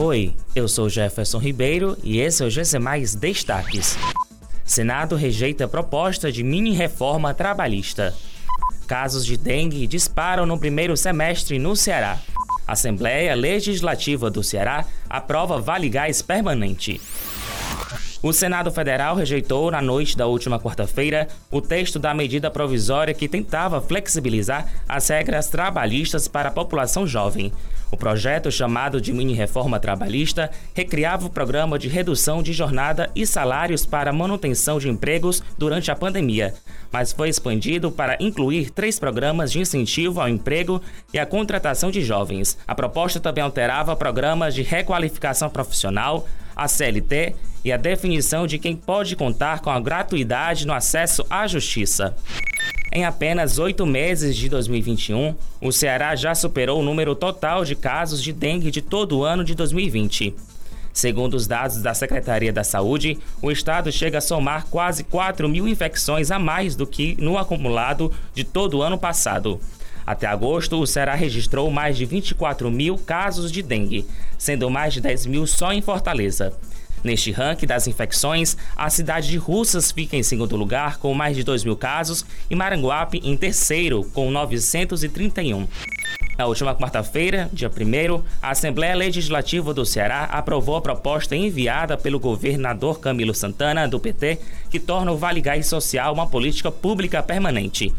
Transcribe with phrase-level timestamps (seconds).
[0.00, 3.98] Oi, eu sou Jefferson Ribeiro e esse é o GC Mais Destaques.
[4.64, 8.14] Senado rejeita proposta de mini reforma trabalhista.
[8.86, 12.16] Casos de dengue disparam no primeiro semestre no Ceará.
[12.64, 17.00] Assembleia Legislativa do Ceará aprova Vale Gás permanente.
[18.20, 23.28] O Senado Federal rejeitou, na noite da última quarta-feira, o texto da medida provisória que
[23.28, 27.52] tentava flexibilizar as regras trabalhistas para a população jovem.
[27.92, 33.86] O projeto, chamado de mini-reforma trabalhista, recriava o programa de redução de jornada e salários
[33.86, 36.54] para manutenção de empregos durante a pandemia,
[36.90, 40.82] mas foi expandido para incluir três programas de incentivo ao emprego
[41.14, 42.58] e à contratação de jovens.
[42.66, 46.26] A proposta também alterava programas de requalificação profissional,
[46.56, 51.46] a CLT e a definição de quem pode contar com a gratuidade no acesso à
[51.46, 52.16] justiça.
[52.92, 58.22] Em apenas oito meses de 2021, o Ceará já superou o número total de casos
[58.22, 60.34] de dengue de todo o ano de 2020.
[60.92, 65.68] Segundo os dados da Secretaria da Saúde, o estado chega a somar quase 4 mil
[65.68, 69.60] infecções a mais do que no acumulado de todo o ano passado.
[70.08, 74.06] Até agosto, o Ceará registrou mais de 24 mil casos de dengue,
[74.38, 76.50] sendo mais de 10 mil só em Fortaleza.
[77.04, 81.44] Neste ranking das infecções, a cidade de Russas fica em segundo lugar, com mais de
[81.44, 85.68] 2 mil casos, e Maranguape em terceiro, com 931.
[86.38, 92.18] Na última quarta-feira, dia 1, a Assembleia Legislativa do Ceará aprovou a proposta enviada pelo
[92.18, 94.38] governador Camilo Santana, do PT,
[94.70, 97.92] que torna o Vale Gás Social uma política pública permanente.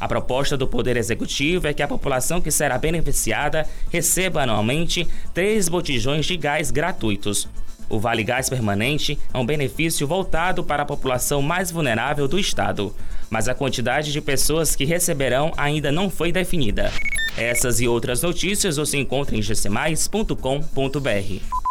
[0.00, 5.68] A proposta do Poder Executivo é que a população que será beneficiada receba anualmente três
[5.68, 7.48] botijões de gás gratuitos.
[7.88, 12.94] O Vale Gás Permanente é um benefício voltado para a população mais vulnerável do estado,
[13.30, 16.92] mas a quantidade de pessoas que receberão ainda não foi definida.
[17.36, 21.65] Essas e outras notícias você encontra em gcmais.com.br.